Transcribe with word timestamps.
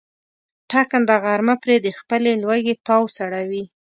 ټکنده 0.71 1.15
غرمه 1.23 1.55
پرې 1.63 1.75
د 1.85 1.87
خپلې 1.99 2.31
لوږې 2.43 2.75
تاو 2.85 3.03
سړوي. 3.17 3.63